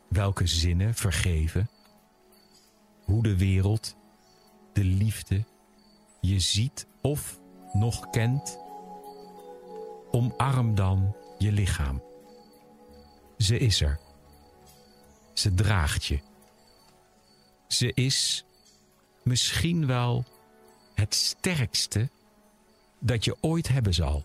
welke 0.09 0.47
zinnen 0.47 0.95
vergeven, 0.95 1.71
hoe 3.05 3.23
de 3.23 3.37
wereld, 3.37 3.97
de 4.73 4.85
liefde 4.85 5.45
je 6.21 6.41
ziet 6.41 6.87
of 7.01 7.41
nog 7.73 8.11
kent, 8.11 8.59
omarm 10.11 10.75
dan 10.75 11.17
je 11.39 11.53
lichaam. 11.53 12.03
Ze 13.39 13.59
is 13.59 13.81
er. 13.81 13.99
Ze 15.33 15.55
draagt 15.55 16.05
je. 16.05 16.21
Ze 17.69 17.93
is 17.95 18.45
misschien 19.23 19.87
wel 19.87 20.25
het 20.95 21.15
sterkste 21.15 22.11
dat 23.01 23.25
je 23.25 23.37
ooit 23.41 23.69
hebben 23.69 23.95
zal. 23.95 24.25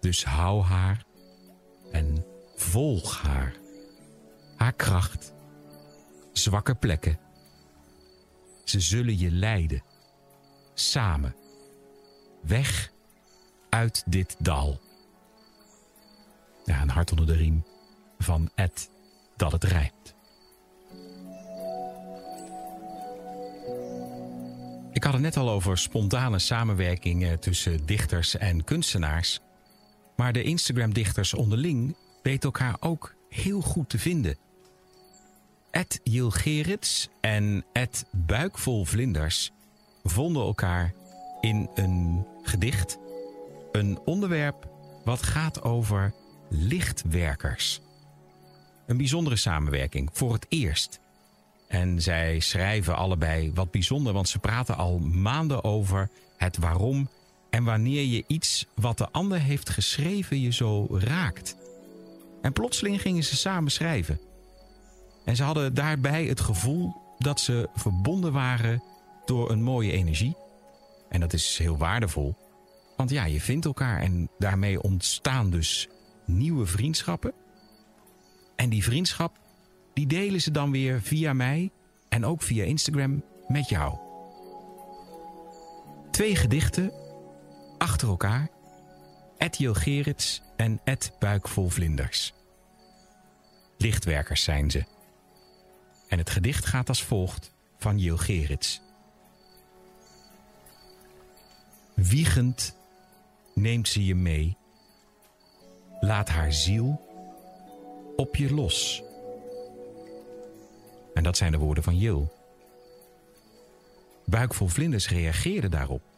Dus 0.00 0.24
hou 0.24 0.62
haar 0.62 1.04
en 1.94 2.24
volg 2.56 3.22
haar. 3.22 3.54
Haar 4.56 4.72
kracht, 4.72 5.32
zwakke 6.32 6.74
plekken. 6.74 7.18
Ze 8.64 8.80
zullen 8.80 9.18
je 9.18 9.30
leiden. 9.30 9.82
Samen. 10.74 11.36
Weg 12.42 12.92
uit 13.68 14.02
dit 14.06 14.36
dal. 14.38 14.80
Ja, 16.64 16.82
een 16.82 16.90
hart 16.90 17.10
onder 17.10 17.26
de 17.26 17.34
riem 17.34 17.64
van 18.18 18.50
Ed 18.54 18.90
dat 19.36 19.52
het 19.52 19.64
rijmt. 19.64 20.14
Ik 24.92 25.04
had 25.04 25.12
het 25.12 25.22
net 25.22 25.36
al 25.36 25.50
over 25.50 25.78
spontane 25.78 26.38
samenwerkingen 26.38 27.40
tussen 27.40 27.86
dichters 27.86 28.36
en 28.36 28.64
kunstenaars. 28.64 29.40
Maar 30.16 30.32
de 30.32 30.42
Instagram-dichters 30.42 31.34
onderling 31.34 31.96
weten 32.22 32.42
elkaar 32.42 32.76
ook 32.80 33.14
heel 33.28 33.60
goed 33.60 33.88
te 33.88 33.98
vinden. 33.98 34.36
Ed 35.70 36.00
Jill 36.02 36.30
Gerits 36.30 37.08
en 37.20 37.64
Ed 37.72 38.06
Buikvol 38.10 38.84
Vlinders 38.84 39.52
vonden 40.02 40.42
elkaar 40.42 40.94
in 41.40 41.68
een 41.74 42.26
gedicht. 42.42 42.98
Een 43.72 43.98
onderwerp 44.04 44.68
wat 45.04 45.22
gaat 45.22 45.62
over 45.62 46.14
lichtwerkers. 46.50 47.80
Een 48.86 48.96
bijzondere 48.96 49.36
samenwerking 49.36 50.10
voor 50.12 50.32
het 50.32 50.46
eerst. 50.48 51.00
En 51.68 52.02
zij 52.02 52.40
schrijven 52.40 52.96
allebei 52.96 53.52
wat 53.54 53.70
bijzonder, 53.70 54.12
want 54.12 54.28
ze 54.28 54.38
praten 54.38 54.76
al 54.76 54.98
maanden 54.98 55.64
over 55.64 56.10
het 56.36 56.56
waarom 56.56 57.08
en 57.54 57.64
wanneer 57.64 58.04
je 58.04 58.24
iets 58.26 58.66
wat 58.74 58.98
de 58.98 59.10
ander 59.10 59.40
heeft 59.40 59.70
geschreven 59.70 60.40
je 60.40 60.52
zo 60.52 60.86
raakt. 60.90 61.56
En 62.42 62.52
plotseling 62.52 63.00
gingen 63.00 63.24
ze 63.24 63.36
samen 63.36 63.70
schrijven. 63.70 64.20
En 65.24 65.36
ze 65.36 65.42
hadden 65.42 65.74
daarbij 65.74 66.24
het 66.24 66.40
gevoel 66.40 66.94
dat 67.18 67.40
ze 67.40 67.68
verbonden 67.74 68.32
waren 68.32 68.82
door 69.24 69.50
een 69.50 69.62
mooie 69.62 69.92
energie. 69.92 70.36
En 71.08 71.20
dat 71.20 71.32
is 71.32 71.58
heel 71.58 71.76
waardevol. 71.76 72.34
Want 72.96 73.10
ja, 73.10 73.24
je 73.24 73.40
vindt 73.40 73.64
elkaar 73.64 74.00
en 74.00 74.28
daarmee 74.38 74.82
ontstaan 74.82 75.50
dus 75.50 75.88
nieuwe 76.24 76.66
vriendschappen. 76.66 77.32
En 78.56 78.68
die 78.68 78.84
vriendschap, 78.84 79.38
die 79.92 80.06
delen 80.06 80.40
ze 80.40 80.50
dan 80.50 80.70
weer 80.70 81.02
via 81.02 81.32
mij 81.32 81.70
en 82.08 82.24
ook 82.24 82.42
via 82.42 82.64
Instagram 82.64 83.22
met 83.48 83.68
jou. 83.68 83.98
Twee 86.10 86.36
gedichten 86.36 87.03
achter 87.78 88.08
elkaar. 88.08 88.48
Ed 89.38 89.56
Gerits 89.56 90.42
en 90.56 90.80
Ed 90.84 91.12
Buikvol 91.18 91.68
Vlinders. 91.68 92.34
Lichtwerkers 93.78 94.42
zijn 94.42 94.70
ze. 94.70 94.84
En 96.08 96.18
het 96.18 96.30
gedicht 96.30 96.66
gaat 96.66 96.88
als 96.88 97.02
volgt 97.02 97.52
van 97.78 97.98
Jill 97.98 98.16
Gerits. 98.16 98.80
Wiegend 101.94 102.76
neemt 103.54 103.88
ze 103.88 104.04
je 104.04 104.14
mee. 104.14 104.56
Laat 106.00 106.28
haar 106.28 106.52
ziel 106.52 107.00
op 108.16 108.36
je 108.36 108.54
los. 108.54 109.02
En 111.14 111.22
dat 111.22 111.36
zijn 111.36 111.52
de 111.52 111.58
woorden 111.58 111.84
van 111.84 111.98
Jill. 111.98 112.28
Buikvol 114.24 114.68
Vlinders 114.68 115.08
reageerde 115.08 115.68
daarop. 115.68 116.13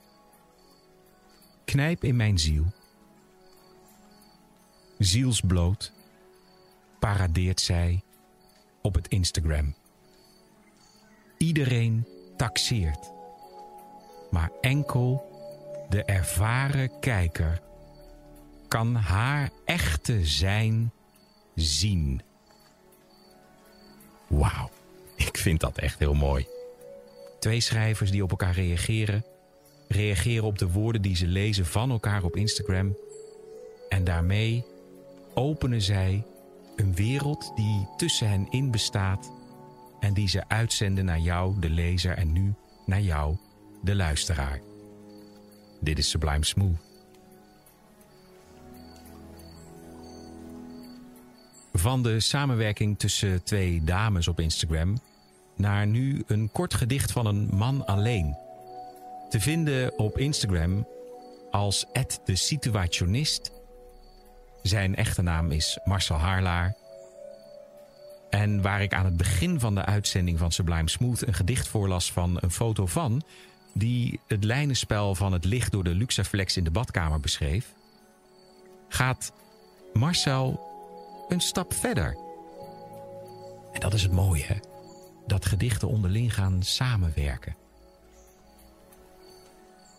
Knijp 1.76 2.04
in 2.04 2.16
mijn 2.16 2.38
ziel. 2.38 2.64
Zielsbloot 4.98 5.92
paradeert 6.98 7.60
zij 7.60 8.02
op 8.82 8.94
het 8.94 9.08
Instagram. 9.08 9.74
Iedereen 11.36 12.06
taxeert, 12.36 13.12
maar 14.30 14.50
enkel 14.60 15.24
de 15.88 16.04
ervaren 16.04 17.00
kijker 17.00 17.62
kan 18.68 18.94
haar 18.94 19.50
echte 19.64 20.26
zijn 20.26 20.92
zien. 21.54 22.22
Wauw, 24.26 24.70
ik 25.16 25.36
vind 25.36 25.60
dat 25.60 25.78
echt 25.78 25.98
heel 25.98 26.14
mooi. 26.14 26.46
Twee 27.38 27.60
schrijvers 27.60 28.10
die 28.10 28.22
op 28.22 28.30
elkaar 28.30 28.54
reageren, 28.54 29.24
reageren 29.88 30.44
op 30.44 30.58
de 30.58 30.70
woorden 30.70 31.02
die 31.02 31.16
ze 31.16 31.26
lezen 31.26 31.66
van 31.66 31.90
elkaar 31.90 32.24
op 32.24 32.36
Instagram. 32.36 32.96
En 33.88 34.04
daarmee 34.04 34.64
openen 35.34 35.82
zij 35.82 36.24
een 36.76 36.94
wereld 36.94 37.52
die 37.56 37.88
tussen 37.96 38.28
hen 38.28 38.46
in 38.50 38.70
bestaat 38.70 39.32
en 40.00 40.14
die 40.14 40.28
ze 40.28 40.48
uitzenden 40.48 41.04
naar 41.04 41.20
jou, 41.20 41.60
de 41.60 41.70
lezer, 41.70 42.16
en 42.16 42.32
nu 42.32 42.54
naar 42.86 43.00
jou, 43.00 43.36
de 43.82 43.94
luisteraar. 43.94 44.60
Dit 45.80 45.98
is 45.98 46.10
Sublime 46.10 46.44
Smooth. 46.44 46.84
Van 51.72 52.02
de 52.02 52.20
samenwerking 52.20 52.98
tussen 52.98 53.42
twee 53.42 53.84
dames 53.84 54.28
op 54.28 54.40
Instagram 54.40 54.98
naar 55.56 55.86
nu 55.86 56.22
een 56.26 56.50
kort 56.52 56.74
gedicht 56.74 57.12
van 57.12 57.26
een 57.26 57.48
man 57.52 57.86
alleen. 57.86 58.45
Te 59.36 59.42
vinden 59.42 59.98
op 59.98 60.18
Instagram 60.18 60.86
als 61.50 61.84
de 62.24 62.36
situationist. 62.36 63.50
Zijn 64.62 64.96
echte 64.96 65.22
naam 65.22 65.50
is 65.50 65.78
Marcel 65.84 66.16
Haarlaar. 66.16 66.76
En 68.30 68.62
waar 68.62 68.82
ik 68.82 68.94
aan 68.94 69.04
het 69.04 69.16
begin 69.16 69.60
van 69.60 69.74
de 69.74 69.84
uitzending 69.84 70.38
van 70.38 70.52
Sublime 70.52 70.88
Smooth 70.88 71.26
een 71.26 71.34
gedicht 71.34 71.68
voorlas 71.68 72.12
van 72.12 72.38
een 72.40 72.50
foto 72.50 72.86
van, 72.86 73.22
die 73.74 74.20
het 74.26 74.44
lijnenspel 74.44 75.14
van 75.14 75.32
het 75.32 75.44
licht 75.44 75.72
door 75.72 75.84
de 75.84 75.94
Luxaflex 75.94 76.56
in 76.56 76.64
de 76.64 76.70
badkamer 76.70 77.20
beschreef, 77.20 77.72
gaat 78.88 79.32
Marcel 79.92 80.60
een 81.28 81.40
stap 81.40 81.74
verder. 81.74 82.16
En 83.72 83.80
dat 83.80 83.94
is 83.94 84.02
het 84.02 84.12
mooie, 84.12 84.44
hè? 84.44 84.56
dat 85.26 85.46
gedichten 85.46 85.88
onderling 85.88 86.34
gaan 86.34 86.62
samenwerken. 86.62 87.65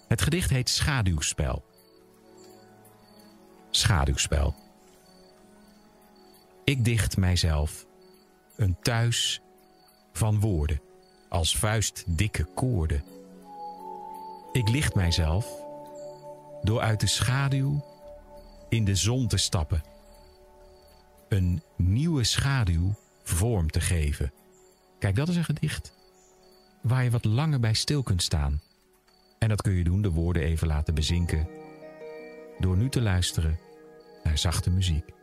Het 0.07 0.21
gedicht 0.21 0.49
heet 0.49 0.69
Schaduwspel. 0.69 1.65
Schaduwspel. 3.69 4.55
Ik 6.63 6.85
dicht 6.85 7.17
mijzelf 7.17 7.85
een 8.55 8.77
thuis 8.81 9.41
van 10.13 10.39
woorden, 10.39 10.81
als 11.29 11.57
vuistdikke 11.57 12.43
koorden. 12.43 13.03
Ik 14.51 14.69
licht 14.69 14.95
mijzelf 14.95 15.61
door 16.61 16.79
uit 16.81 16.99
de 16.99 17.07
schaduw 17.07 17.85
in 18.69 18.85
de 18.85 18.95
zon 18.95 19.27
te 19.27 19.37
stappen. 19.37 19.83
Een 21.29 21.63
nieuwe 21.75 22.23
schaduw 22.23 22.95
vorm 23.23 23.69
te 23.71 23.81
geven. 23.81 24.33
Kijk, 24.99 25.15
dat 25.15 25.27
is 25.27 25.35
een 25.35 25.43
gedicht 25.43 25.93
waar 26.81 27.03
je 27.03 27.09
wat 27.09 27.25
langer 27.25 27.59
bij 27.59 27.73
stil 27.73 28.03
kunt 28.03 28.23
staan. 28.23 28.61
En 29.47 29.53
dat 29.55 29.61
kun 29.61 29.73
je 29.73 29.83
doen 29.83 30.01
de 30.01 30.11
woorden 30.11 30.43
even 30.43 30.67
laten 30.67 30.93
bezinken 30.93 31.47
door 32.59 32.77
nu 32.77 32.89
te 32.89 33.01
luisteren 33.01 33.59
naar 34.23 34.37
zachte 34.37 34.69
muziek. 34.69 35.16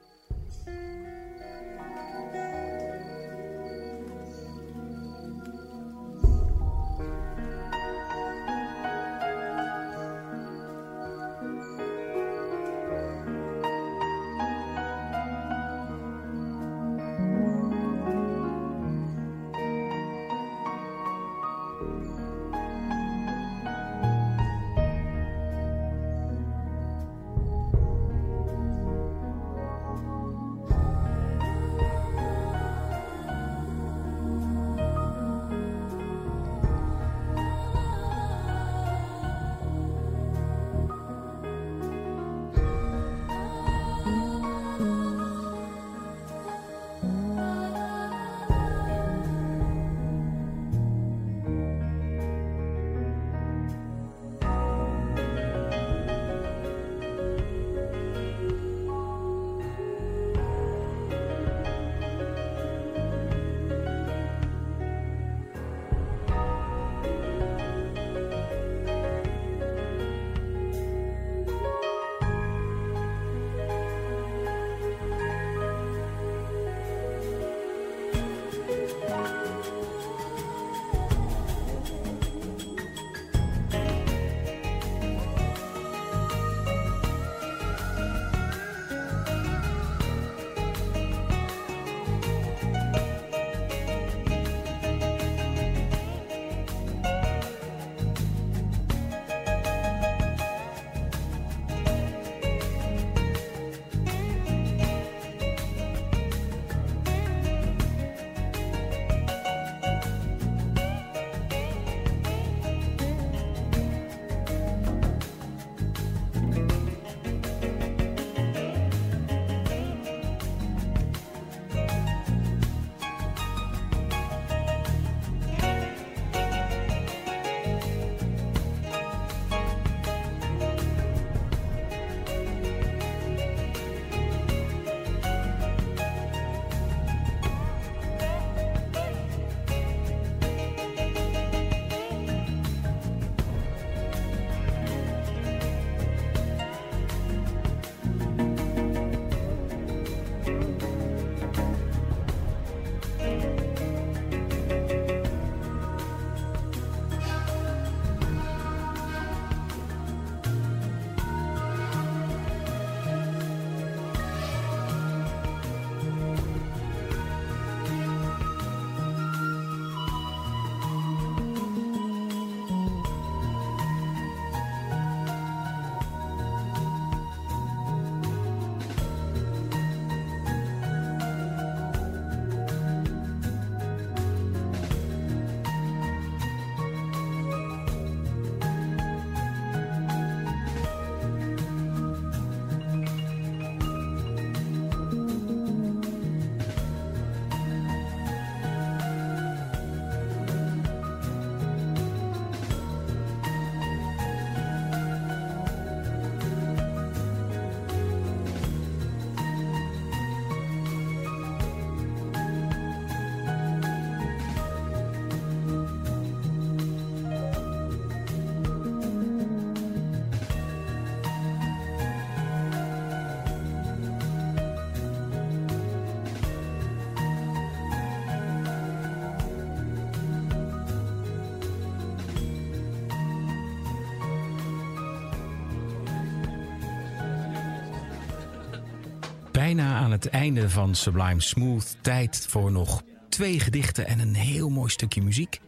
Bijna 239.64 239.96
aan 239.96 240.10
het 240.10 240.28
einde 240.28 240.70
van 240.70 240.94
Sublime 240.94 241.40
Smooth. 241.40 241.96
Tijd 242.00 242.46
voor 242.48 242.72
nog 242.72 243.02
twee 243.28 243.60
gedichten 243.60 244.06
en 244.06 244.18
een 244.18 244.34
heel 244.34 244.70
mooi 244.70 244.90
stukje 244.90 245.22
muziek. 245.22 245.60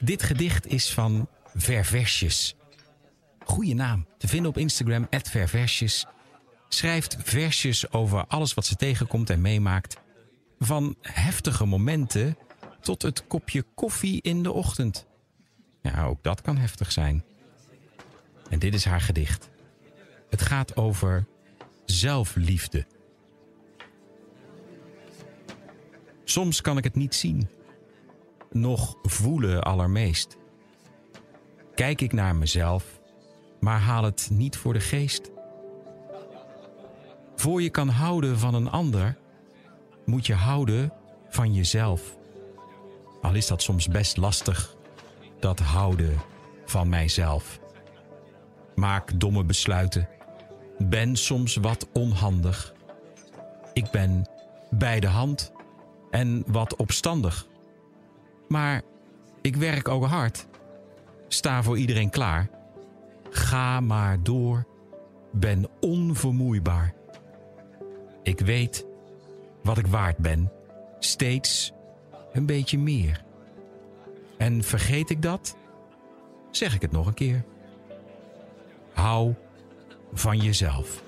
Dit 0.00 0.22
gedicht 0.22 0.66
is 0.66 0.92
van 0.92 1.28
Verversjes. 1.54 2.56
Goeie 3.44 3.74
naam. 3.74 4.06
Te 4.18 4.28
vinden 4.28 4.50
op 4.50 4.58
Instagram, 4.58 5.06
Verversjes. 5.10 6.06
Schrijft 6.68 7.16
versjes 7.18 7.92
over 7.92 8.26
alles 8.26 8.54
wat 8.54 8.66
ze 8.66 8.76
tegenkomt 8.76 9.30
en 9.30 9.40
meemaakt. 9.40 9.96
Van 10.58 10.96
heftige 11.00 11.64
momenten 11.64 12.36
tot 12.80 13.02
het 13.02 13.26
kopje 13.26 13.64
koffie 13.74 14.22
in 14.22 14.42
de 14.42 14.52
ochtend. 14.52 15.06
Ja, 15.82 16.04
ook 16.04 16.22
dat 16.22 16.40
kan 16.40 16.56
heftig 16.56 16.92
zijn. 16.92 17.24
En 18.48 18.58
dit 18.58 18.74
is 18.74 18.84
haar 18.84 19.00
gedicht. 19.00 19.50
Het 20.30 20.42
gaat 20.42 20.76
over 20.76 21.26
zelfliefde. 21.84 22.86
Soms 26.24 26.60
kan 26.60 26.76
ik 26.76 26.84
het 26.84 26.94
niet 26.94 27.14
zien, 27.14 27.48
nog 28.50 28.96
voelen 29.02 29.62
allermeest. 29.62 30.36
Kijk 31.74 32.00
ik 32.00 32.12
naar 32.12 32.36
mezelf, 32.36 33.00
maar 33.60 33.78
haal 33.80 34.04
het 34.04 34.28
niet 34.32 34.56
voor 34.56 34.72
de 34.72 34.80
geest. 34.80 35.30
Voor 37.36 37.62
je 37.62 37.70
kan 37.70 37.88
houden 37.88 38.38
van 38.38 38.54
een 38.54 38.70
ander, 38.70 39.16
moet 40.04 40.26
je 40.26 40.34
houden 40.34 40.92
van 41.28 41.54
jezelf. 41.54 42.16
Al 43.22 43.34
is 43.34 43.46
dat 43.46 43.62
soms 43.62 43.88
best 43.88 44.16
lastig, 44.16 44.76
dat 45.38 45.58
houden 45.58 46.20
van 46.64 46.88
mijzelf. 46.88 47.60
Maak 48.74 49.20
domme 49.20 49.44
besluiten, 49.44 50.08
ben 50.78 51.16
soms 51.16 51.56
wat 51.56 51.88
onhandig. 51.92 52.74
Ik 53.72 53.90
ben 53.90 54.24
bij 54.70 55.00
de 55.00 55.06
hand 55.06 55.52
en 56.10 56.44
wat 56.46 56.76
opstandig. 56.76 57.46
Maar 58.48 58.82
ik 59.40 59.56
werk 59.56 59.88
ook 59.88 60.04
hard. 60.04 60.46
Sta 61.28 61.62
voor 61.62 61.78
iedereen 61.78 62.10
klaar. 62.10 62.48
Ga 63.30 63.80
maar 63.80 64.22
door. 64.22 64.66
Ben 65.32 65.66
onvermoeibaar. 65.80 66.94
Ik 68.22 68.40
weet 68.40 68.86
wat 69.62 69.78
ik 69.78 69.86
waard 69.86 70.16
ben. 70.16 70.52
Steeds 70.98 71.72
een 72.32 72.46
beetje 72.46 72.78
meer. 72.78 73.24
En 74.38 74.62
vergeet 74.62 75.10
ik 75.10 75.22
dat? 75.22 75.56
Zeg 76.50 76.74
ik 76.74 76.82
het 76.82 76.92
nog 76.92 77.06
een 77.06 77.14
keer. 77.14 77.44
Hou 78.92 79.34
van 80.14 80.38
jezelf. 80.38 81.02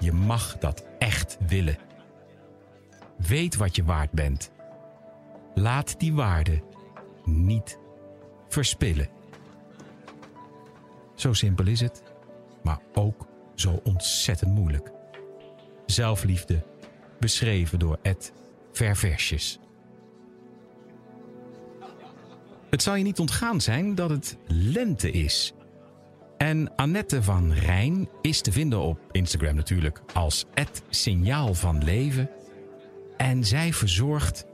Je 0.00 0.12
mag 0.12 0.58
dat 0.58 0.84
echt 0.98 1.38
willen. 1.46 1.78
Weet 3.16 3.56
wat 3.56 3.76
je 3.76 3.84
waard 3.84 4.10
bent. 4.10 4.50
Laat 5.54 6.00
die 6.00 6.14
waarde 6.14 6.62
niet 7.24 7.78
verspillen. 8.48 9.08
Zo 11.14 11.32
simpel 11.32 11.66
is 11.66 11.80
het, 11.80 12.02
maar 12.62 12.80
ook 12.94 13.26
zo 13.54 13.80
ontzettend 13.84 14.54
moeilijk. 14.54 14.92
Zelfliefde, 15.86 16.62
beschreven 17.20 17.78
door 17.78 17.98
Ed 18.02 18.32
Verversjes. 18.72 19.58
Het 22.70 22.82
zal 22.82 22.94
je 22.94 23.04
niet 23.04 23.18
ontgaan 23.18 23.60
zijn 23.60 23.94
dat 23.94 24.10
het 24.10 24.36
lente 24.46 25.10
is. 25.10 25.52
En 26.38 26.74
Annette 26.76 27.22
van 27.22 27.52
Rijn 27.52 28.08
is 28.22 28.40
te 28.40 28.52
vinden 28.52 28.78
op 28.80 28.98
Instagram 29.10 29.54
natuurlijk 29.54 30.02
als 30.12 30.44
het 30.54 30.82
signaal 30.88 31.54
van 31.54 31.84
leven. 31.84 32.30
En 33.16 33.44
zij 33.44 33.72
verzorgt 33.72 34.46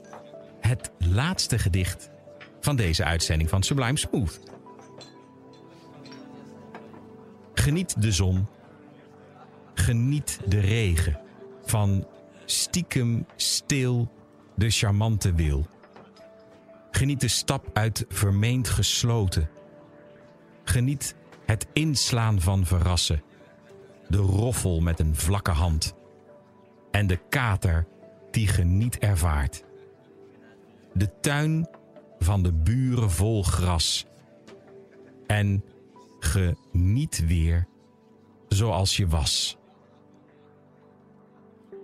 het 0.59 0.91
laatste 0.97 1.59
gedicht 1.59 2.09
van 2.59 2.75
deze 2.75 3.03
uitzending 3.03 3.49
van 3.49 3.63
Sublime 3.63 3.97
Smooth. 3.97 4.39
Geniet 7.53 8.01
de 8.01 8.11
zon. 8.11 8.47
Geniet 9.73 10.39
de 10.45 10.59
regen. 10.59 11.19
Van 11.65 12.07
stiekem 12.45 13.25
stil 13.35 14.11
de 14.55 14.69
charmante 14.69 15.33
wil. 15.33 15.67
Geniet 16.91 17.21
de 17.21 17.27
stap 17.27 17.69
uit 17.73 18.05
vermeend 18.09 18.69
gesloten. 18.69 19.49
Geniet 20.63 21.15
het 21.45 21.67
inslaan 21.73 22.41
van 22.41 22.65
verrassen. 22.65 23.23
De 24.07 24.17
roffel 24.17 24.81
met 24.81 24.99
een 24.99 25.15
vlakke 25.15 25.51
hand. 25.51 25.95
En 26.91 27.07
de 27.07 27.19
kater 27.29 27.87
die 28.31 28.47
geniet 28.47 28.97
ervaart. 28.97 29.63
De 30.93 31.19
tuin 31.19 31.67
van 32.19 32.43
de 32.43 32.53
buren 32.53 33.11
vol 33.11 33.43
gras. 33.43 34.05
En 35.27 35.63
geniet 36.19 37.25
weer 37.25 37.67
zoals 38.47 38.97
je 38.97 39.07
was. 39.07 39.57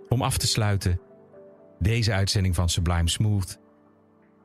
Om 0.08 0.22
af 0.22 0.38
te 0.38 0.46
sluiten, 0.46 1.00
deze 1.78 2.12
uitzending 2.12 2.54
van 2.54 2.68
Sublime 2.68 3.08
Smooth. 3.08 3.58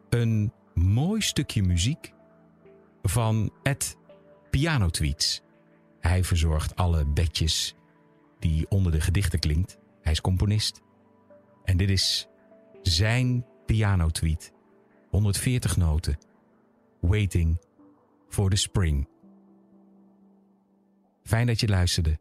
Een 0.10 0.53
mooi 0.73 1.21
stukje 1.21 1.63
muziek 1.63 2.13
van 3.01 3.51
Ed 3.63 3.97
Piano 4.49 4.89
Tweets. 4.89 5.41
Hij 5.99 6.23
verzorgt 6.23 6.75
alle 6.75 7.05
bedjes 7.05 7.75
die 8.39 8.69
onder 8.69 8.91
de 8.91 9.01
gedichten 9.01 9.39
klinkt. 9.39 9.77
Hij 10.01 10.12
is 10.12 10.21
componist. 10.21 10.81
En 11.63 11.77
dit 11.77 11.89
is 11.89 12.27
zijn 12.81 13.45
piano 13.65 14.10
tweet. 14.10 14.53
140 15.10 15.77
noten. 15.77 16.17
Waiting 16.99 17.62
for 18.29 18.49
the 18.49 18.55
spring. 18.55 19.10
Fijn 21.23 21.47
dat 21.47 21.60
je 21.60 21.67
luisterde. 21.67 22.19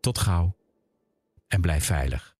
Tot 0.00 0.18
gauw 0.18 0.56
en 1.48 1.60
blijf 1.60 1.84
veilig. 1.84 2.35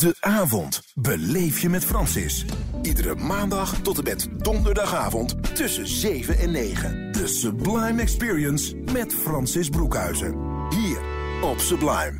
De 0.00 0.16
avond 0.20 0.82
beleef 0.94 1.60
je 1.60 1.68
met 1.68 1.84
Francis. 1.84 2.44
Iedere 2.82 3.14
maandag 3.14 3.74
tot 3.82 3.98
en 3.98 4.04
met 4.04 4.28
donderdagavond 4.36 5.56
tussen 5.56 5.86
7 5.86 6.38
en 6.38 6.50
9. 6.50 7.12
De 7.12 7.26
Sublime 7.26 8.02
Experience 8.02 8.76
met 8.92 9.14
Francis 9.14 9.68
Broekhuizen. 9.68 10.34
Hier 10.68 10.98
op 11.42 11.58
Sublime. 11.58 12.19